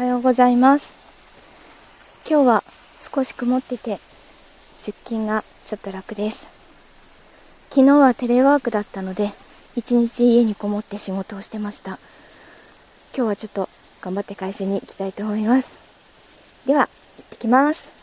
[0.00, 0.94] おはようございます。
[2.26, 2.64] 今日は
[3.00, 4.00] 少し曇ってて
[4.78, 6.48] 出勤がちょっと楽です。
[7.68, 9.30] 昨日はテレワークだったので
[9.76, 11.98] 一日家にこもって仕事をしてました。
[13.14, 13.68] 今日はちょっと
[14.00, 15.76] 頑張って会社に行きたいと思います。
[16.64, 16.88] では
[17.18, 17.99] 行ってきます。